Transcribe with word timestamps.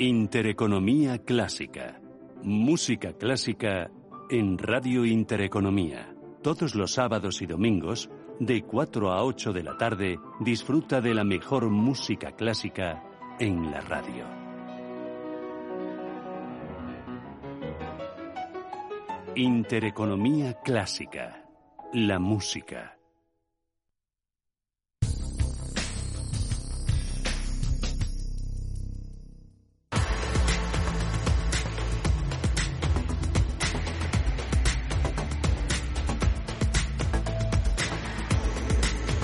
Intereconomía 0.00 1.18
clásica. 1.18 2.00
Música 2.42 3.12
clásica 3.12 3.90
en 4.30 4.56
Radio 4.56 5.04
Intereconomía. 5.04 6.16
Todos 6.42 6.74
los 6.74 6.94
sábados 6.94 7.42
y 7.42 7.46
domingos, 7.46 8.08
de 8.38 8.62
4 8.62 9.12
a 9.12 9.22
8 9.22 9.52
de 9.52 9.62
la 9.62 9.76
tarde, 9.76 10.18
disfruta 10.40 11.02
de 11.02 11.12
la 11.12 11.22
mejor 11.22 11.68
música 11.68 12.32
clásica 12.32 13.04
en 13.38 13.70
la 13.70 13.82
radio. 13.82 14.24
Intereconomía 19.34 20.54
clásica. 20.62 21.44
La 21.92 22.18
música. 22.18 22.99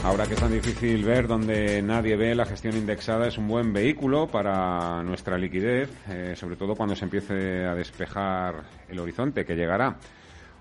Ahora 0.06 0.24
que 0.24 0.34
es 0.34 0.40
tan 0.40 0.52
difícil 0.52 1.04
ver 1.04 1.26
donde 1.26 1.82
nadie 1.82 2.14
ve, 2.16 2.32
la 2.36 2.46
gestión 2.46 2.76
indexada 2.76 3.26
es 3.26 3.38
un 3.38 3.48
buen 3.48 3.72
vehículo 3.72 4.28
para 4.28 5.02
nuestra 5.02 5.36
liquidez, 5.36 5.90
eh, 6.08 6.36
sobre 6.36 6.54
todo 6.54 6.76
cuando 6.76 6.94
se 6.94 7.06
empiece 7.06 7.66
a 7.66 7.74
despejar 7.74 8.62
el 8.88 9.00
horizonte 9.00 9.44
que 9.44 9.56
llegará. 9.56 9.96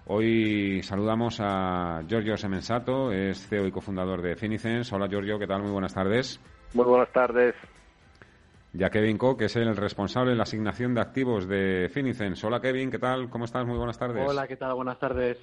Hoy 0.07 0.81
saludamos 0.81 1.37
a 1.41 2.01
Giorgio 2.07 2.35
Semensato, 2.37 3.11
es 3.11 3.47
CEO 3.47 3.67
y 3.67 3.71
cofundador 3.71 4.23
de 4.23 4.35
Finicens. 4.35 4.91
Hola 4.91 5.07
Giorgio, 5.07 5.37
¿qué 5.37 5.45
tal? 5.45 5.61
Muy 5.61 5.71
buenas 5.71 5.93
tardes. 5.93 6.41
Muy 6.73 6.85
buenas 6.85 7.13
tardes. 7.13 7.53
Ya 8.73 8.89
Kevin 8.89 9.19
Co, 9.19 9.37
que 9.37 9.45
es 9.45 9.55
el 9.57 9.77
responsable 9.77 10.31
de 10.31 10.37
la 10.37 10.43
asignación 10.43 10.95
de 10.95 11.01
activos 11.01 11.47
de 11.47 11.87
Finicens. 11.93 12.43
Hola 12.43 12.59
Kevin, 12.59 12.89
¿qué 12.89 12.97
tal? 12.97 13.29
¿Cómo 13.29 13.45
estás? 13.45 13.63
Muy 13.63 13.77
buenas 13.77 13.99
tardes. 13.99 14.27
Hola, 14.27 14.47
¿qué 14.47 14.57
tal? 14.57 14.73
Buenas 14.73 14.97
tardes. 14.97 15.37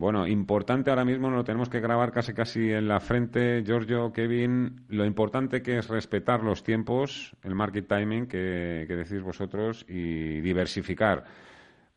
Bueno, 0.00 0.26
importante 0.26 0.88
ahora 0.88 1.04
mismo, 1.04 1.28
lo 1.28 1.44
tenemos 1.44 1.68
que 1.68 1.78
grabar 1.78 2.10
casi 2.10 2.32
casi 2.32 2.72
en 2.72 2.88
la 2.88 3.00
frente, 3.00 3.62
Giorgio, 3.66 4.14
Kevin, 4.14 4.86
lo 4.88 5.04
importante 5.04 5.60
que 5.60 5.76
es 5.76 5.88
respetar 5.88 6.42
los 6.42 6.62
tiempos, 6.62 7.36
el 7.42 7.54
market 7.54 7.86
timing 7.86 8.26
que, 8.26 8.86
decís 8.88 9.20
vosotros 9.20 9.84
y 9.86 10.40
diversificar. 10.40 11.24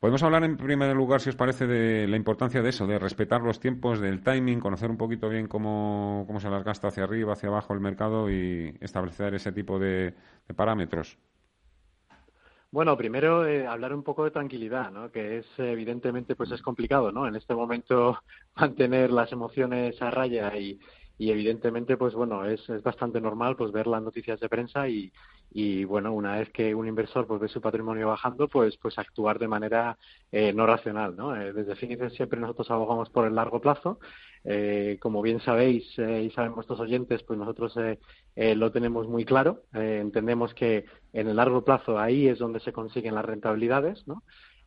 Podemos 0.01 0.21
hablar 0.21 0.43
en 0.43 0.57
primer 0.57 0.93
lugar, 0.93 1.21
si 1.21 1.29
os 1.29 1.37
parece, 1.37 1.65
de 1.65 2.05
la 2.05 2.17
importancia 2.17 2.61
de 2.61 2.71
eso, 2.71 2.85
de 2.85 2.99
respetar 2.99 3.41
los 3.41 3.61
tiempos, 3.61 4.01
del 4.01 4.21
timing, 4.21 4.59
conocer 4.59 4.91
un 4.91 4.97
poquito 4.97 5.29
bien 5.29 5.47
cómo, 5.47 6.25
cómo 6.27 6.41
se 6.41 6.49
las 6.49 6.65
gasta 6.65 6.89
hacia 6.89 7.05
arriba, 7.05 7.31
hacia 7.31 7.47
abajo 7.47 7.73
el 7.73 7.79
mercado 7.79 8.29
y 8.29 8.75
establecer 8.81 9.33
ese 9.33 9.53
tipo 9.53 9.79
de 9.79 10.13
parámetros. 10.53 11.17
Bueno, 12.73 12.97
primero 12.97 13.45
eh, 13.45 13.67
hablar 13.67 13.93
un 13.93 14.01
poco 14.01 14.23
de 14.23 14.31
tranquilidad, 14.31 14.89
¿no? 14.89 15.11
Que 15.11 15.37
es 15.37 15.45
evidentemente 15.59 16.35
pues 16.35 16.49
es 16.51 16.63
complicado, 16.63 17.11
¿no? 17.11 17.27
En 17.27 17.35
este 17.35 17.53
momento 17.53 18.17
mantener 18.55 19.11
las 19.11 19.31
emociones 19.31 20.01
a 20.01 20.09
raya 20.09 20.57
y, 20.57 20.79
y 21.17 21.31
evidentemente 21.31 21.97
pues 21.97 22.13
bueno 22.13 22.45
es, 22.45 22.67
es 22.69 22.81
bastante 22.81 23.21
normal 23.21 23.55
pues 23.55 23.71
ver 23.71 23.87
las 23.87 24.01
noticias 24.01 24.39
de 24.39 24.49
prensa 24.49 24.87
y, 24.87 25.11
y 25.51 25.83
bueno 25.83 26.11
una 26.11 26.37
vez 26.37 26.49
que 26.49 26.73
un 26.73 26.87
inversor 26.87 27.27
pues 27.27 27.39
ve 27.39 27.47
su 27.47 27.61
patrimonio 27.61 28.07
bajando 28.07 28.47
pues 28.47 28.77
pues 28.77 28.97
actuar 28.97 29.37
de 29.37 29.47
manera 29.47 29.97
eh, 30.31 30.51
no 30.53 30.65
racional 30.65 31.15
no 31.15 31.35
eh, 31.35 31.53
desde 31.53 31.75
Finicen 31.75 32.09
siempre 32.11 32.39
nosotros 32.39 32.69
abogamos 32.71 33.09
por 33.09 33.27
el 33.27 33.35
largo 33.35 33.61
plazo. 33.61 33.99
Eh, 34.45 34.97
como 34.99 35.21
bien 35.21 35.39
sabéis 35.39 35.97
y 35.97 36.29
saben 36.31 36.53
vuestros 36.53 36.77
oyentes 36.81 37.23
pues 37.23 37.39
nosotros 37.39 37.75
lo 38.35 38.71
tenemos 38.73 39.07
muy 39.07 39.23
claro. 39.23 39.61
Entendemos 39.71 40.53
que 40.53 40.83
en 41.13 41.29
el 41.29 41.37
largo 41.37 41.63
plazo 41.63 41.97
ahí 41.97 42.27
es 42.27 42.39
donde 42.39 42.59
se 42.59 42.73
consiguen 42.73 43.15
las 43.15 43.23
rentabilidades 43.23 44.05
no 44.05 44.23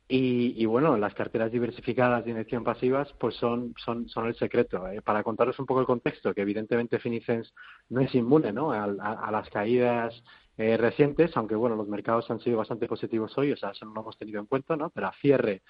y, 0.08 0.64
bueno, 0.66 0.96
las 0.96 1.14
carteras 1.14 1.50
diversificadas 1.50 2.24
de 2.24 2.30
inyección 2.30 2.62
pasivas 2.62 3.12
pues 3.18 3.34
son, 3.34 3.74
son, 3.76 4.08
son 4.08 4.26
el 4.28 4.36
secreto. 4.36 4.86
¿eh? 4.88 5.02
Para 5.02 5.24
contaros 5.24 5.58
un 5.58 5.66
poco 5.66 5.80
el 5.80 5.86
contexto, 5.86 6.32
que 6.32 6.42
evidentemente 6.42 7.00
Finicens 7.00 7.52
no 7.88 8.00
es 8.00 8.14
inmune 8.14 8.52
¿no? 8.52 8.70
A, 8.70 8.86
las 9.32 9.50
caídas 9.50 10.22
eh, 10.58 10.76
recientes, 10.76 11.36
aunque 11.36 11.56
bueno, 11.56 11.74
los 11.74 11.88
mercados 11.88 12.30
han 12.30 12.40
sido 12.40 12.58
bastante 12.58 12.86
positivos 12.86 13.36
hoy, 13.36 13.52
o 13.52 13.56
sea, 13.56 13.70
eso 13.70 13.84
no 13.84 13.94
lo 13.94 14.02
hemos 14.02 14.16
tenido 14.16 14.40
en 14.40 14.46
cuenta, 14.46 14.76
¿no? 14.76 14.90
Pero 14.90 15.08
a 15.08 15.12
cierre 15.20 15.62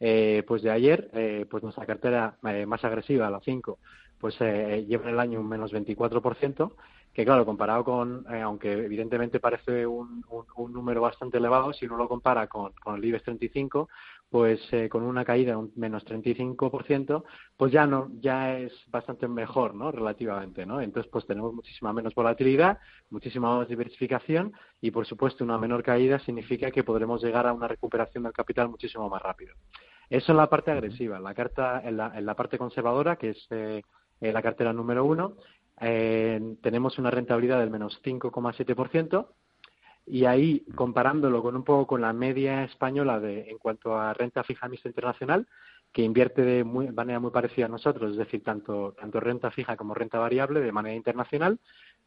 eh, 0.00 0.42
pues 0.46 0.62
de 0.62 0.70
ayer, 0.70 1.10
eh, 1.12 1.46
pues 1.48 1.62
nuestra 1.62 1.84
cartera 1.84 2.38
eh, 2.44 2.64
más 2.64 2.82
agresiva, 2.84 3.28
la 3.28 3.40
5, 3.40 3.78
pues 4.18 4.34
eh, 4.40 4.84
lleva 4.88 5.04
en 5.04 5.10
el 5.10 5.20
año 5.20 5.40
un 5.40 5.48
menos 5.48 5.72
24%, 5.72 6.74
que 7.12 7.24
claro, 7.24 7.44
comparado 7.44 7.84
con, 7.84 8.24
eh, 8.32 8.40
aunque 8.40 8.72
evidentemente 8.72 9.40
parece 9.40 9.86
un, 9.86 10.24
un, 10.56 10.72
número 10.72 11.00
bastante 11.00 11.38
elevado, 11.38 11.72
si 11.72 11.86
uno 11.86 11.96
lo 11.96 12.08
compara 12.08 12.46
con, 12.46 12.72
con 12.82 12.96
el 12.96 13.04
IBEX 13.04 13.24
35, 13.24 13.88
pues 14.30 14.60
eh, 14.70 14.88
con 14.88 15.02
una 15.02 15.24
caída 15.24 15.52
de 15.52 15.56
un 15.56 15.72
menos 15.74 16.06
35%, 16.06 17.24
pues 17.56 17.72
ya 17.72 17.84
no, 17.86 18.10
ya 18.20 18.56
es 18.56 18.72
bastante 18.86 19.26
mejor, 19.26 19.74
¿no? 19.74 19.90
Relativamente, 19.90 20.64
¿no? 20.64 20.80
Entonces, 20.80 21.10
pues 21.10 21.26
tenemos 21.26 21.52
muchísima 21.52 21.92
menos 21.92 22.14
volatilidad, 22.14 22.78
muchísima 23.10 23.56
más 23.56 23.68
diversificación 23.68 24.52
y, 24.80 24.92
por 24.92 25.04
supuesto, 25.04 25.42
una 25.42 25.58
menor 25.58 25.82
caída 25.82 26.20
significa 26.20 26.70
que 26.70 26.84
podremos 26.84 27.22
llegar 27.22 27.48
a 27.48 27.52
una 27.52 27.66
recuperación 27.66 28.22
del 28.22 28.32
capital 28.32 28.68
muchísimo 28.68 29.08
más 29.08 29.20
rápido. 29.20 29.54
Eso 30.08 30.30
en 30.30 30.38
la 30.38 30.48
parte 30.48 30.70
agresiva. 30.70 31.16
En 31.16 31.24
la, 31.24 31.34
carta, 31.34 31.82
en 31.84 31.96
la, 31.96 32.12
en 32.16 32.24
la 32.24 32.36
parte 32.36 32.56
conservadora, 32.56 33.16
que 33.16 33.30
es 33.30 33.46
eh, 33.50 33.82
la 34.20 34.42
cartera 34.42 34.72
número 34.72 35.04
uno, 35.04 35.36
tenemos 35.80 36.98
una 36.98 37.10
rentabilidad 37.10 37.58
del 37.58 37.70
menos 37.70 38.00
5,7% 38.02 39.26
y 40.06 40.24
ahí 40.24 40.64
comparándolo 40.74 41.42
con 41.42 41.56
un 41.56 41.64
poco 41.64 41.86
con 41.86 42.00
la 42.00 42.12
media 42.12 42.64
española 42.64 43.20
de, 43.20 43.48
en 43.48 43.58
cuanto 43.58 43.98
a 43.98 44.12
renta 44.12 44.42
fija 44.42 44.68
mixta 44.68 44.88
internacional, 44.88 45.46
que 45.92 46.02
invierte 46.02 46.42
de 46.42 46.64
muy, 46.64 46.90
manera 46.92 47.18
muy 47.18 47.30
parecida 47.30 47.66
a 47.66 47.68
nosotros, 47.68 48.12
es 48.12 48.16
decir, 48.16 48.42
tanto, 48.44 48.94
tanto 48.98 49.20
renta 49.20 49.50
fija 49.50 49.76
como 49.76 49.94
renta 49.94 50.18
variable 50.18 50.60
de 50.60 50.72
manera 50.72 50.94
internacional, 50.94 51.58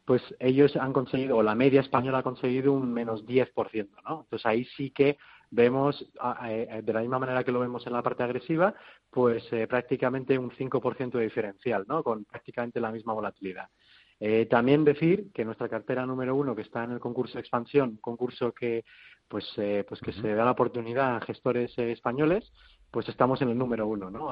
pues 0.06 0.22
ellos 0.40 0.76
han 0.76 0.94
conseguido, 0.94 1.38
o 1.38 1.44
la 1.44 1.56
media 1.56 1.82
española 1.82 2.20
ha 2.20 2.24
conseguido 2.24 2.74
un 2.74 2.94
menos 2.94 3.26
10%, 3.26 3.90
¿no? 4.08 4.22
Entonces 4.24 4.46
ahí 4.46 4.66
sí 4.78 4.92
que 4.92 5.18
vemos, 5.54 6.04
eh, 6.46 6.82
de 6.84 6.94
la 6.94 7.02
misma 7.02 7.20
manera 7.20 7.44
que 7.44 7.52
lo 7.52 7.60
vemos 7.60 7.86
en 7.86 7.94
la 7.94 8.02
parte 8.02 8.24
agresiva, 8.24 8.74
pues 9.10 9.44
eh, 9.54 9.68
prácticamente 9.68 10.38
un 10.38 10.50
5% 10.52 11.18
de 11.18 11.24
diferencial, 11.26 11.86
¿no? 11.88 12.04
Con 12.04 12.26
prácticamente 12.26 12.80
la 12.80 12.92
misma 12.92 13.14
volatilidad. 13.14 13.68
Eh, 14.20 14.48
también 14.48 14.84
decir 14.84 15.32
que 15.34 15.46
nuestra 15.46 15.70
cartera 15.70 16.06
número 16.06 16.36
uno, 16.36 16.56
que 16.56 16.64
está 16.64 16.84
en 16.84 16.92
el 16.92 17.00
concurso 17.00 17.36
de 17.36 17.42
expansión, 17.42 17.98
concurso 18.02 18.52
que 18.52 18.84
pues 19.28 19.46
pues 19.88 20.00
que 20.02 20.12
se 20.12 20.36
da 20.36 20.46
la 20.46 20.52
oportunidad 20.52 21.16
a 21.16 21.22
gestores 21.22 21.76
españoles, 21.78 22.52
pues 22.92 23.10
estamos 23.10 23.42
en 23.42 23.50
el 23.50 23.58
número 23.58 23.88
uno, 23.88 24.12
¿no? 24.12 24.30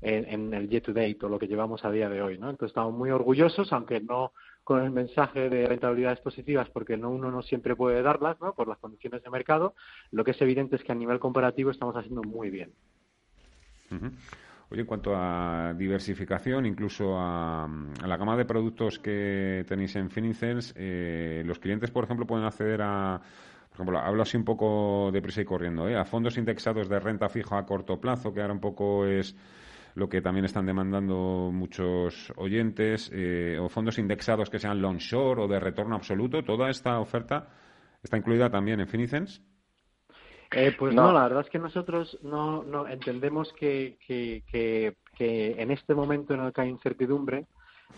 en, 0.00 0.24
en, 0.26 0.54
el 0.54 0.68
year 0.68 0.82
to 0.82 0.92
date 0.92 1.18
o 1.22 1.28
lo 1.28 1.38
que 1.38 1.48
llevamos 1.48 1.84
a 1.84 1.90
día 1.90 2.08
de 2.08 2.22
hoy, 2.22 2.38
¿no? 2.38 2.48
Entonces 2.48 2.70
estamos 2.70 2.94
muy 2.94 3.10
orgullosos, 3.10 3.72
aunque 3.72 4.00
no 4.00 4.32
con 4.64 4.82
el 4.82 4.90
mensaje 4.90 5.48
de 5.50 5.66
rentabilidades 5.66 6.20
positivas 6.20 6.68
porque 6.70 6.96
no 6.96 7.10
uno 7.10 7.30
no 7.30 7.42
siempre 7.42 7.76
puede 7.76 8.02
darlas 8.02 8.40
¿no? 8.40 8.54
por 8.54 8.66
las 8.66 8.78
condiciones 8.78 9.22
de 9.22 9.30
mercado, 9.30 9.74
lo 10.10 10.24
que 10.24 10.32
es 10.32 10.40
evidente 10.40 10.76
es 10.76 10.82
que 10.82 10.92
a 10.92 10.96
nivel 10.96 11.18
comparativo 11.18 11.70
estamos 11.70 11.94
haciendo 11.96 12.22
muy 12.22 12.50
bien. 12.50 12.72
Oye, 14.70 14.80
en 14.80 14.86
cuanto 14.86 15.14
a 15.14 15.74
diversificación, 15.76 16.66
incluso 16.66 17.16
a, 17.16 17.68
la 18.04 18.16
gama 18.16 18.36
de 18.36 18.44
productos 18.44 18.98
que 18.98 19.64
tenéis 19.68 19.94
en 19.94 20.10
Finicens, 20.10 20.74
eh, 20.76 21.42
los 21.44 21.58
clientes, 21.58 21.90
por 21.90 22.04
ejemplo, 22.04 22.26
pueden 22.26 22.44
acceder 22.44 22.80
a, 22.82 23.20
por 23.68 23.76
ejemplo, 23.76 23.98
hablo 23.98 24.22
así 24.22 24.36
un 24.36 24.44
poco 24.44 25.10
de 25.12 25.20
prisa 25.20 25.42
y 25.42 25.44
corriendo, 25.44 25.88
¿eh? 25.88 25.96
a 25.96 26.04
fondos 26.04 26.38
indexados 26.38 26.88
de 26.88 26.98
renta 26.98 27.28
fija 27.28 27.58
a 27.58 27.66
corto 27.66 28.00
plazo, 28.00 28.32
que 28.32 28.40
ahora 28.40 28.54
un 28.54 28.60
poco 28.60 29.06
es 29.06 29.36
lo 29.94 30.08
que 30.08 30.20
también 30.20 30.44
están 30.44 30.66
demandando 30.66 31.50
muchos 31.52 32.32
oyentes, 32.36 33.10
eh, 33.14 33.58
o 33.60 33.68
fondos 33.68 33.98
indexados 33.98 34.50
que 34.50 34.58
sean 34.58 34.80
long 34.80 34.98
short 34.98 35.40
o 35.40 35.48
de 35.48 35.60
retorno 35.60 35.94
absoluto. 35.94 36.42
¿Toda 36.42 36.68
esta 36.68 36.98
oferta 36.98 37.48
está 38.02 38.16
incluida 38.16 38.50
también 38.50 38.80
en 38.80 38.88
Finicens? 38.88 39.42
Eh, 40.50 40.74
pues 40.78 40.94
no. 40.94 41.12
la 41.12 41.22
verdad 41.22 41.40
es 41.40 41.50
que 41.50 41.58
nosotros 41.58 42.18
no, 42.22 42.62
no 42.62 42.86
entendemos 42.86 43.52
que, 43.52 43.98
que, 44.06 44.42
que, 45.16 45.60
en 45.60 45.70
este 45.70 45.94
momento 45.94 46.34
en 46.34 46.40
el 46.40 46.52
que 46.52 46.60
hay 46.60 46.68
incertidumbre, 46.68 47.46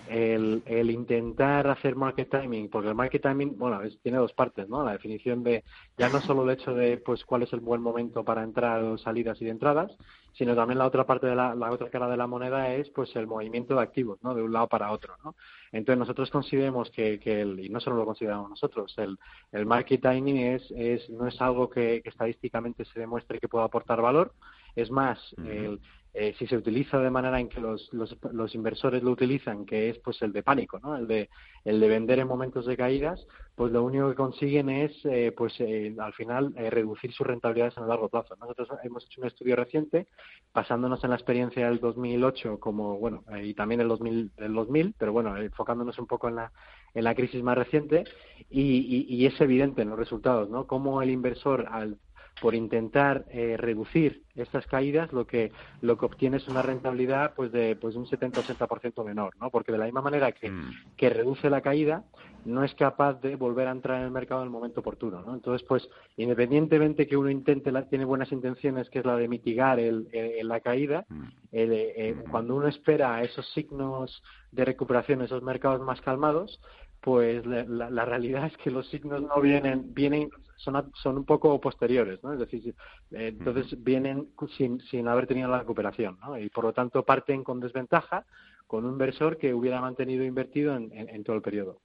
el, 0.08 0.62
el, 0.66 0.90
intentar 0.90 1.66
hacer 1.68 1.96
market 1.96 2.30
timing, 2.30 2.68
porque 2.68 2.88
el 2.88 2.94
market 2.94 3.22
timing, 3.22 3.58
bueno, 3.58 3.80
tiene 4.02 4.18
dos 4.18 4.32
partes, 4.32 4.68
¿no? 4.68 4.84
La 4.84 4.92
definición 4.92 5.42
de 5.42 5.64
ya 5.98 6.08
no 6.08 6.20
solo 6.20 6.44
el 6.44 6.50
hecho 6.50 6.74
de, 6.74 6.98
pues, 6.98 7.24
cuál 7.24 7.42
es 7.42 7.52
el 7.52 7.60
buen 7.60 7.80
momento 7.80 8.24
para 8.24 8.42
entrar 8.42 8.82
o 8.82 8.98
salidas 8.98 9.40
y 9.40 9.44
de 9.44 9.50
entradas, 9.50 9.96
sino 10.32 10.54
también 10.54 10.78
la 10.78 10.86
otra 10.86 11.06
parte 11.06 11.26
de 11.26 11.34
la, 11.34 11.54
la 11.54 11.70
otra 11.70 11.90
cara 11.90 12.08
de 12.08 12.16
la 12.16 12.26
moneda 12.26 12.72
es, 12.74 12.88
pues, 12.90 13.14
el 13.16 13.26
movimiento 13.26 13.74
de 13.74 13.82
activos, 13.82 14.18
¿no? 14.22 14.34
De 14.34 14.42
un 14.42 14.52
lado 14.52 14.68
para 14.68 14.92
otro, 14.92 15.14
¿no? 15.24 15.34
Entonces 15.72 15.98
nosotros 15.98 16.30
consideramos 16.30 16.90
que, 16.90 17.18
que 17.18 17.40
el, 17.40 17.60
y 17.60 17.68
no 17.68 17.80
solo 17.80 17.96
lo 17.96 18.04
consideramos 18.04 18.50
nosotros, 18.50 18.94
el, 18.98 19.18
el 19.52 19.66
market 19.66 20.00
timing 20.00 20.36
es, 20.36 20.70
es, 20.70 21.10
no 21.10 21.26
es 21.26 21.40
algo 21.40 21.68
que, 21.68 22.00
que 22.02 22.10
estadísticamente 22.10 22.84
se 22.84 23.00
demuestre 23.00 23.40
que 23.40 23.48
pueda 23.48 23.64
aportar 23.64 24.00
valor, 24.00 24.32
es 24.76 24.90
más, 24.90 25.18
el, 25.38 25.80
eh, 26.18 26.34
si 26.38 26.46
se 26.46 26.56
utiliza 26.56 26.98
de 26.98 27.10
manera 27.10 27.38
en 27.38 27.48
que 27.48 27.60
los, 27.60 27.92
los, 27.92 28.16
los, 28.32 28.54
inversores 28.54 29.02
lo 29.02 29.10
utilizan, 29.10 29.66
que 29.66 29.90
es 29.90 29.98
pues 29.98 30.20
el 30.22 30.32
de 30.32 30.42
pánico, 30.42 30.78
¿no? 30.78 30.96
El 30.96 31.06
de, 31.06 31.28
el 31.64 31.78
de 31.78 31.88
vender 31.88 32.18
en 32.18 32.26
momentos 32.26 32.64
de 32.64 32.76
caídas, 32.76 33.26
pues 33.54 33.72
lo 33.72 33.84
único 33.84 34.08
que 34.08 34.14
consiguen 34.14 34.70
es, 34.70 34.92
eh, 35.04 35.32
pues 35.36 35.54
eh, 35.60 35.94
al 35.98 36.12
final, 36.14 36.54
eh, 36.56 36.70
reducir 36.70 37.12
sus 37.12 37.26
rentabilidades 37.26 37.76
en 37.76 37.82
el 37.82 37.88
largo 37.88 38.08
plazo. 38.08 38.36
Nosotros 38.36 38.68
hemos 38.82 39.04
hecho 39.04 39.20
un 39.20 39.26
estudio 39.26 39.56
reciente, 39.56 40.08
basándonos 40.54 41.02
en 41.04 41.10
la 41.10 41.16
experiencia 41.16 41.66
del 41.66 41.80
2008 41.80 42.60
como, 42.60 42.98
bueno, 42.98 43.24
y 43.42 43.54
también 43.54 43.80
el 43.80 43.88
2000, 43.88 44.32
el 44.36 44.54
2000, 44.54 44.94
pero 44.98 45.12
bueno, 45.12 45.36
enfocándonos 45.36 45.98
un 45.98 46.06
poco 46.06 46.28
en 46.28 46.36
la, 46.36 46.52
en 46.94 47.04
la 47.04 47.14
crisis 47.14 47.42
más 47.42 47.58
reciente, 47.58 48.04
y, 48.48 48.62
y, 48.62 49.06
y 49.08 49.26
es 49.26 49.40
evidente 49.40 49.82
en 49.82 49.90
los 49.90 49.98
resultados, 49.98 50.48
¿no? 50.48 50.66
Cómo 50.66 51.02
el 51.02 51.10
inversor, 51.10 51.66
al 51.70 51.98
por 52.40 52.54
intentar 52.54 53.24
eh, 53.30 53.56
reducir 53.56 54.22
estas 54.34 54.66
caídas 54.66 55.12
lo 55.12 55.26
que 55.26 55.52
lo 55.80 55.96
que 55.96 56.04
obtiene 56.04 56.36
es 56.36 56.48
una 56.48 56.60
rentabilidad 56.60 57.34
pues 57.34 57.50
de 57.52 57.76
pues 57.76 57.96
un 57.96 58.06
70 58.06 58.42
80% 58.42 59.04
menor 59.04 59.34
no 59.40 59.50
porque 59.50 59.72
de 59.72 59.78
la 59.78 59.86
misma 59.86 60.02
manera 60.02 60.32
que, 60.32 60.50
mm. 60.50 60.94
que 60.96 61.08
reduce 61.08 61.48
la 61.48 61.62
caída 61.62 62.04
no 62.44 62.62
es 62.62 62.74
capaz 62.74 63.14
de 63.20 63.36
volver 63.36 63.68
a 63.68 63.72
entrar 63.72 63.98
en 63.98 64.04
el 64.04 64.10
mercado 64.10 64.42
en 64.42 64.46
el 64.46 64.52
momento 64.52 64.80
oportuno 64.80 65.22
no 65.22 65.34
entonces 65.34 65.66
pues 65.66 65.88
independientemente 66.16 67.06
que 67.06 67.16
uno 67.16 67.30
intente 67.30 67.72
la, 67.72 67.88
tiene 67.88 68.04
buenas 68.04 68.30
intenciones 68.30 68.90
que 68.90 68.98
es 68.98 69.06
la 69.06 69.16
de 69.16 69.28
mitigar 69.28 69.80
el, 69.80 70.08
el, 70.12 70.46
la 70.46 70.60
caída 70.60 71.06
mm. 71.08 71.24
el, 71.52 71.72
eh, 71.72 72.14
mm. 72.14 72.30
cuando 72.30 72.54
uno 72.54 72.68
espera 72.68 73.22
esos 73.22 73.50
signos 73.52 74.22
de 74.52 74.64
recuperación 74.64 75.22
esos 75.22 75.42
mercados 75.42 75.80
más 75.80 76.00
calmados 76.02 76.60
pues 77.00 77.46
la, 77.46 77.64
la, 77.64 77.88
la, 77.88 78.04
realidad 78.04 78.46
es 78.46 78.56
que 78.56 78.70
los 78.70 78.88
signos 78.88 79.22
no 79.22 79.40
vienen, 79.40 79.94
vienen 79.94 80.28
son, 80.56 80.90
son 80.94 81.18
un 81.18 81.24
poco 81.24 81.60
posteriores, 81.60 82.22
¿no? 82.22 82.32
Es 82.32 82.38
decir, 82.38 82.74
eh, 83.10 83.28
entonces 83.28 83.82
vienen 83.82 84.28
sin, 84.56 84.80
sin 84.80 85.08
haber 85.08 85.26
tenido 85.26 85.48
la 85.48 85.60
recuperación, 85.60 86.18
¿no? 86.20 86.38
Y 86.38 86.48
por 86.50 86.64
lo 86.64 86.72
tanto 86.72 87.04
parten 87.04 87.44
con 87.44 87.60
desventaja 87.60 88.24
con 88.66 88.84
un 88.84 88.92
inversor 88.92 89.36
que 89.38 89.54
hubiera 89.54 89.80
mantenido 89.80 90.24
invertido 90.24 90.74
en, 90.74 90.90
en, 90.92 91.08
en 91.08 91.24
todo 91.24 91.36
el 91.36 91.42
periodo. 91.42 91.80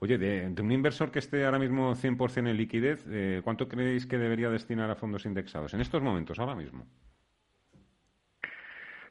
Oye, 0.00 0.16
de, 0.18 0.48
de, 0.48 0.62
un 0.62 0.72
inversor 0.72 1.10
que 1.10 1.18
esté 1.18 1.44
ahora 1.44 1.58
mismo 1.58 1.94
100% 1.94 2.48
en 2.48 2.56
liquidez, 2.56 3.04
eh, 3.08 3.42
¿cuánto 3.44 3.68
creéis 3.68 4.06
que 4.06 4.16
debería 4.16 4.48
destinar 4.48 4.90
a 4.90 4.96
fondos 4.96 5.26
indexados 5.26 5.74
en 5.74 5.80
estos 5.80 6.02
momentos, 6.02 6.38
ahora 6.38 6.54
mismo? 6.54 6.86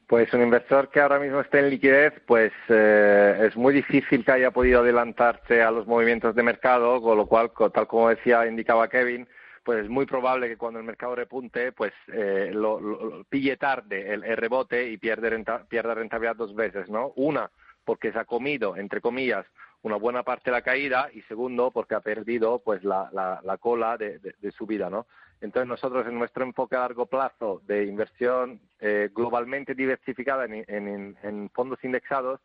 Pues 0.08 0.32
un 0.32 0.40
inversor 0.40 0.88
que 0.88 1.00
ahora 1.00 1.18
mismo 1.18 1.38
esté 1.40 1.58
en 1.58 1.68
liquidez, 1.68 2.14
pues 2.26 2.50
eh, 2.70 3.46
es 3.46 3.54
muy 3.56 3.74
difícil 3.74 4.24
que 4.24 4.32
haya 4.32 4.50
podido 4.50 4.80
adelantarse 4.80 5.60
a 5.60 5.70
los 5.70 5.86
movimientos 5.86 6.34
de 6.34 6.42
mercado, 6.42 7.02
con 7.02 7.18
lo 7.18 7.26
cual, 7.26 7.50
tal 7.74 7.86
como 7.86 8.08
decía, 8.08 8.46
indicaba 8.46 8.88
Kevin, 8.88 9.28
pues 9.62 9.84
es 9.84 9.90
muy 9.90 10.06
probable 10.06 10.48
que 10.48 10.56
cuando 10.56 10.80
el 10.80 10.86
mercado 10.86 11.14
repunte, 11.14 11.72
pues 11.72 11.92
eh, 12.10 12.50
lo, 12.54 12.80
lo, 12.80 13.24
pille 13.24 13.58
tarde 13.58 14.14
el, 14.14 14.22
rebote 14.34 14.88
y 14.88 14.96
pierde 14.96 15.28
renta, 15.28 15.64
pierda 15.68 15.94
rentabilidad 15.94 16.36
dos 16.36 16.54
veces, 16.54 16.88
¿no? 16.88 17.12
Una, 17.16 17.50
porque 17.84 18.10
se 18.10 18.18
ha 18.18 18.24
comido, 18.24 18.78
entre 18.78 19.02
comillas, 19.02 19.44
una 19.82 19.96
buena 19.96 20.22
parte 20.22 20.50
de 20.50 20.56
la 20.56 20.62
caída 20.62 21.10
y 21.12 21.20
segundo, 21.22 21.70
porque 21.70 21.96
ha 21.96 22.00
perdido 22.00 22.60
pues 22.60 22.82
la, 22.82 23.10
la, 23.12 23.42
la 23.44 23.58
cola 23.58 23.98
de, 23.98 24.18
de, 24.20 24.34
de 24.40 24.52
subida, 24.52 24.88
¿no? 24.88 25.06
Entonces 25.40 25.68
nosotros 25.68 26.06
en 26.06 26.18
nuestro 26.18 26.44
enfoque 26.44 26.76
a 26.76 26.80
largo 26.80 27.06
plazo 27.06 27.62
de 27.66 27.84
inversión 27.84 28.60
eh, 28.80 29.10
globalmente 29.14 29.74
diversificada 29.74 30.44
en, 30.46 30.64
en, 30.66 31.16
en, 31.22 31.50
fondos 31.50 31.78
indexados 31.84 32.40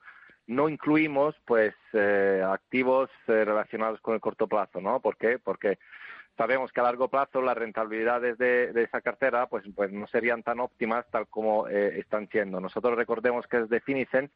no 0.45 0.69
incluimos 0.69 1.35
pues 1.45 1.73
eh, 1.93 2.43
activos 2.45 3.09
eh, 3.27 3.45
relacionados 3.45 4.01
con 4.01 4.13
el 4.13 4.19
corto 4.19 4.47
plazo, 4.47 4.81
¿no? 4.81 4.99
¿Por 4.99 5.15
qué? 5.17 5.39
Porque 5.39 5.79
sabemos 6.37 6.71
que 6.71 6.81
a 6.81 6.83
largo 6.83 7.07
plazo 7.07 7.41
las 7.41 7.57
rentabilidades 7.57 8.37
de, 8.37 8.73
de 8.73 8.83
esa 8.83 9.01
cartera 9.01 9.47
pues, 9.47 9.63
pues 9.75 9.91
no 9.91 10.05
serían 10.07 10.43
tan 10.43 10.59
óptimas 10.59 11.05
tal 11.11 11.27
como 11.27 11.67
eh, 11.67 11.99
están 11.99 12.27
siendo. 12.29 12.59
Nosotros 12.59 12.95
recordemos 12.95 13.47
que 13.47 13.61
desde 13.61 13.79
Finicent 13.81 14.31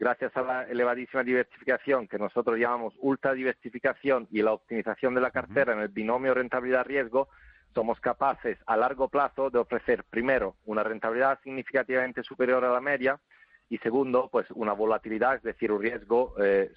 gracias 0.00 0.34
a 0.36 0.42
la 0.42 0.62
elevadísima 0.64 1.22
diversificación 1.22 2.08
que 2.08 2.18
nosotros 2.18 2.58
llamamos 2.58 2.94
ultra 2.98 3.34
diversificación 3.34 4.26
y 4.30 4.40
la 4.42 4.52
optimización 4.52 5.14
de 5.14 5.20
la 5.20 5.30
cartera 5.30 5.74
en 5.74 5.80
el 5.80 5.88
binomio 5.88 6.32
rentabilidad-riesgo, 6.32 7.28
somos 7.74 8.00
capaces 8.00 8.58
a 8.66 8.76
largo 8.76 9.08
plazo 9.08 9.50
de 9.50 9.58
ofrecer, 9.58 10.04
primero, 10.04 10.56
una 10.64 10.82
rentabilidad 10.82 11.38
significativamente 11.42 12.22
superior 12.22 12.64
a 12.64 12.72
la 12.72 12.80
media 12.80 13.20
y 13.68 13.78
segundo, 13.78 14.28
pues 14.32 14.50
una 14.50 14.72
volatilidad, 14.72 15.36
es 15.36 15.42
decir, 15.42 15.70
un 15.70 15.80
riesgo 15.80 16.34
eh, 16.42 16.72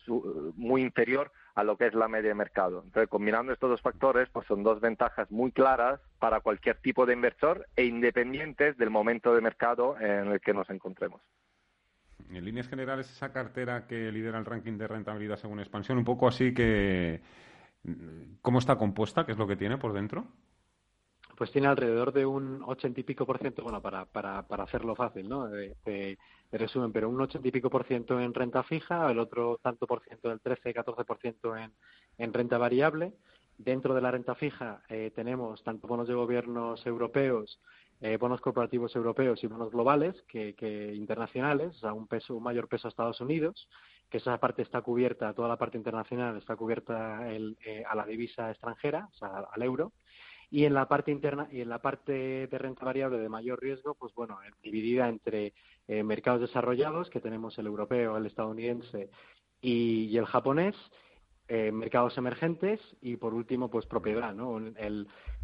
muy 0.55 0.83
inferior 0.83 1.31
a 1.55 1.63
lo 1.63 1.75
que 1.75 1.87
es 1.87 1.93
la 1.95 2.07
media 2.07 2.29
de 2.29 2.35
mercado. 2.35 2.83
Entonces, 2.85 3.09
combinando 3.09 3.51
estos 3.51 3.71
dos 3.71 3.81
factores, 3.81 4.29
pues 4.29 4.45
son 4.45 4.61
dos 4.61 4.79
ventajas 4.79 5.29
muy 5.31 5.51
claras 5.51 5.99
para 6.19 6.41
cualquier 6.41 6.77
tipo 6.77 7.07
de 7.07 7.13
inversor 7.13 7.67
e 7.75 7.85
independientes 7.85 8.77
del 8.77 8.91
momento 8.91 9.33
de 9.33 9.41
mercado 9.41 9.99
en 9.99 10.27
el 10.27 10.39
que 10.39 10.53
nos 10.53 10.69
encontremos. 10.69 11.19
En 12.29 12.45
líneas 12.45 12.69
generales, 12.69 13.09
esa 13.11 13.33
cartera 13.33 13.87
que 13.87 14.11
lidera 14.11 14.37
el 14.37 14.45
ranking 14.45 14.77
de 14.77 14.87
rentabilidad 14.87 15.37
según 15.37 15.59
expansión, 15.59 15.97
un 15.97 16.05
poco 16.05 16.27
así 16.27 16.53
que... 16.53 17.21
¿Cómo 18.41 18.59
está 18.59 18.77
compuesta? 18.77 19.25
¿Qué 19.25 19.33
es 19.33 19.37
lo 19.37 19.45
que 19.47 19.57
tiene 19.57 19.77
por 19.77 19.93
dentro? 19.93 20.25
Pues 21.35 21.51
tiene 21.51 21.67
alrededor 21.67 22.13
de 22.13 22.25
un 22.25 22.61
ochenta 22.65 22.99
y 22.99 23.03
pico 23.03 23.25
por 23.25 23.39
ciento, 23.39 23.63
bueno, 23.63 23.81
para, 23.81 24.05
para, 24.05 24.43
para 24.43 24.63
hacerlo 24.63 24.95
fácil, 24.95 25.27
¿no? 25.27 25.47
De, 25.47 26.17
resumen, 26.51 26.91
pero 26.91 27.09
un 27.09 27.19
ochenta 27.19 27.47
y 27.47 27.51
pico 27.51 27.69
por 27.69 27.83
ciento 27.85 28.19
en 28.19 28.33
renta 28.33 28.61
fija, 28.61 29.09
el 29.09 29.17
otro 29.17 29.59
tanto 29.63 29.87
por 29.87 30.03
ciento 30.03 30.29
del 30.29 30.39
13, 30.39 30.71
14 30.71 31.03
por 31.03 31.17
ciento 31.17 31.57
en, 31.57 31.71
en 32.19 32.31
renta 32.33 32.59
variable. 32.59 33.13
Dentro 33.57 33.95
de 33.95 34.01
la 34.01 34.11
renta 34.11 34.35
fija 34.35 34.83
eh, 34.87 35.11
tenemos 35.15 35.63
tanto 35.63 35.87
bonos 35.87 36.07
de 36.07 36.13
gobiernos 36.13 36.85
europeos, 36.85 37.59
eh, 38.01 38.17
bonos 38.17 38.39
corporativos 38.39 38.95
europeos 38.95 39.43
y 39.43 39.47
bonos 39.47 39.71
globales 39.71 40.21
que, 40.27 40.53
que 40.53 40.93
internacionales, 40.93 41.75
o 41.77 41.79
sea, 41.79 41.93
un 41.93 42.07
peso, 42.07 42.35
un 42.35 42.43
mayor 42.43 42.67
peso 42.67 42.87
a 42.87 42.89
Estados 42.89 43.19
Unidos, 43.21 43.67
que 44.09 44.17
esa 44.17 44.37
parte 44.39 44.61
está 44.61 44.81
cubierta, 44.81 45.33
toda 45.33 45.47
la 45.47 45.57
parte 45.57 45.77
internacional 45.77 46.37
está 46.37 46.55
cubierta 46.55 47.31
el, 47.31 47.57
eh, 47.65 47.83
a 47.89 47.95
la 47.95 48.05
divisa 48.05 48.51
extranjera, 48.51 49.09
o 49.11 49.15
sea, 49.15 49.47
al 49.51 49.63
euro 49.63 49.91
y 50.53 50.65
en 50.65 50.75
la 50.75 50.87
parte 50.87 51.09
interna 51.09 51.47
y 51.51 51.61
en 51.61 51.69
la 51.69 51.79
parte 51.79 52.45
de 52.45 52.57
renta 52.59 52.85
variable 52.85 53.17
de 53.17 53.27
mayor 53.27 53.59
riesgo, 53.59 53.95
pues 53.95 54.13
bueno, 54.13 54.37
dividida 54.61 55.09
entre 55.09 55.55
eh, 55.87 56.03
mercados 56.03 56.41
desarrollados, 56.41 57.09
que 57.09 57.19
tenemos 57.19 57.57
el 57.57 57.65
europeo, 57.65 58.15
el 58.17 58.27
estadounidense 58.27 59.09
y, 59.61 60.03
y 60.11 60.15
el 60.15 60.27
japonés, 60.27 60.75
eh, 61.47 61.71
mercados 61.71 62.15
emergentes 62.19 62.79
y 63.01 63.17
por 63.17 63.33
último, 63.33 63.71
pues 63.71 63.87
propiedad, 63.87 64.35
¿no? 64.35 64.61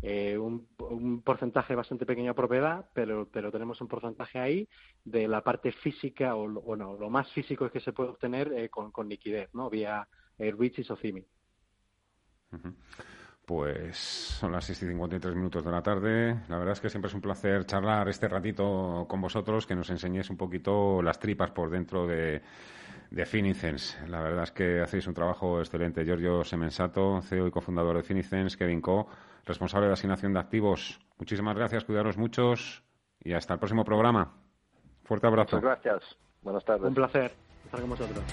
Eh, 0.03 0.37
un, 0.37 1.23
porcentaje 1.23 1.73
bastante 1.73 2.05
pequeño 2.05 2.27
de 2.27 2.35
propiedad, 2.35 2.85
pero, 2.93 3.27
pero 3.31 3.51
tenemos 3.51 3.81
un 3.81 3.87
porcentaje 3.87 4.37
ahí 4.37 4.69
de 5.05 5.27
la 5.27 5.43
parte 5.43 5.71
física 5.71 6.35
o, 6.35 6.47
no, 6.47 6.97
lo 6.97 7.09
más 7.09 7.31
físico 7.31 7.65
es 7.65 7.71
que 7.71 7.79
se 7.79 7.93
puede 7.93 8.11
obtener 8.11 8.53
eh, 8.53 8.69
con, 8.69 9.09
liquidez, 9.09 9.49
¿no? 9.55 9.71
Vía 9.71 10.07
eh, 10.37 10.53
REITs 10.55 10.91
o 10.91 10.95
CIMI. 10.95 11.25
Uh. 12.51 13.18
Pues 13.49 13.97
son 13.97 14.51
las 14.51 14.63
6 14.65 14.83
y 14.83 14.87
53 14.89 15.35
minutos 15.35 15.65
de 15.65 15.71
la 15.71 15.81
tarde. 15.81 16.39
La 16.49 16.59
verdad 16.59 16.73
es 16.73 16.81
que 16.81 16.87
siempre 16.87 17.07
es 17.09 17.15
un 17.15 17.21
placer 17.21 17.65
charlar 17.65 18.07
este 18.07 18.27
ratito 18.27 19.07
con 19.09 19.21
vosotros, 19.21 19.65
que 19.65 19.73
nos 19.73 19.89
enseñéis 19.89 20.29
un 20.29 20.37
poquito 20.37 21.01
las 21.01 21.17
tripas 21.17 21.49
por 21.49 21.71
dentro 21.71 22.05
de, 22.05 22.43
de 23.09 23.25
Finicens. 23.25 23.97
La 24.07 24.21
verdad 24.21 24.43
es 24.43 24.51
que 24.51 24.81
hacéis 24.81 25.07
un 25.07 25.15
trabajo 25.15 25.57
excelente. 25.61 26.05
Giorgio 26.05 26.43
Semensato, 26.43 27.23
CEO 27.23 27.47
y 27.47 27.49
cofundador 27.49 27.97
de 27.97 28.03
Finicens, 28.03 28.55
Kevin 28.55 28.81
Co, 28.81 29.07
responsable 29.45 29.87
de 29.87 29.93
asignación 29.93 30.31
de 30.31 30.41
activos. 30.41 30.99
Muchísimas 31.17 31.55
gracias, 31.55 31.85
cuidaros 31.85 32.19
muchos 32.19 32.83
y 33.19 33.33
hasta 33.33 33.55
el 33.55 33.59
próximo 33.59 33.83
programa. 33.83 34.31
Fuerte 35.05 35.25
abrazo. 35.25 35.55
Muchas 35.55 35.81
gracias. 35.81 36.17
Buenas 36.43 36.63
tardes. 36.63 36.87
Un 36.87 36.93
placer 36.93 37.31
estar 37.65 37.81
con 37.81 37.89
vosotros. 37.89 38.23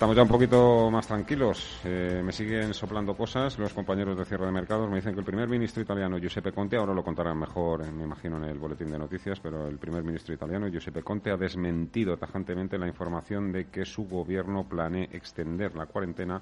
Estamos 0.00 0.16
ya 0.16 0.22
un 0.22 0.28
poquito 0.28 0.90
más 0.90 1.06
tranquilos. 1.06 1.78
Eh, 1.84 2.22
me 2.24 2.32
siguen 2.32 2.72
soplando 2.72 3.14
cosas 3.14 3.58
los 3.58 3.74
compañeros 3.74 4.16
de 4.16 4.24
cierre 4.24 4.46
de 4.46 4.50
mercados. 4.50 4.88
Me 4.88 4.96
dicen 4.96 5.12
que 5.12 5.20
el 5.20 5.26
primer 5.26 5.46
ministro 5.46 5.82
italiano, 5.82 6.16
Giuseppe 6.16 6.52
Conte, 6.52 6.78
ahora 6.78 6.94
lo 6.94 7.04
contarán 7.04 7.38
mejor, 7.38 7.84
me 7.92 8.04
imagino, 8.04 8.38
en 8.38 8.44
el 8.44 8.56
boletín 8.56 8.90
de 8.90 8.98
noticias, 8.98 9.38
pero 9.40 9.68
el 9.68 9.76
primer 9.76 10.02
ministro 10.02 10.32
italiano, 10.32 10.68
Giuseppe 10.68 11.02
Conte, 11.02 11.30
ha 11.30 11.36
desmentido 11.36 12.16
tajantemente 12.16 12.78
la 12.78 12.86
información 12.86 13.52
de 13.52 13.68
que 13.68 13.84
su 13.84 14.08
gobierno 14.08 14.66
planee 14.66 15.10
extender 15.12 15.74
la 15.74 15.84
cuarentena 15.84 16.40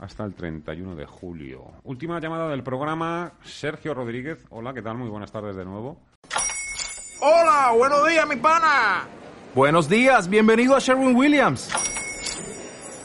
hasta 0.00 0.24
el 0.24 0.34
31 0.34 0.96
de 0.96 1.06
julio. 1.06 1.66
Última 1.84 2.18
llamada 2.18 2.48
del 2.48 2.64
programa, 2.64 3.34
Sergio 3.44 3.94
Rodríguez. 3.94 4.44
Hola, 4.50 4.74
¿qué 4.74 4.82
tal? 4.82 4.96
Muy 4.98 5.08
buenas 5.08 5.30
tardes 5.30 5.54
de 5.54 5.64
nuevo. 5.64 5.96
Hola, 7.20 7.72
buenos 7.72 8.08
días, 8.08 8.26
mi 8.26 8.34
pana. 8.34 9.06
Buenos 9.54 9.88
días, 9.88 10.28
bienvenido 10.28 10.74
a 10.74 10.80
Sherwin 10.80 11.14
Williams. 11.14 11.70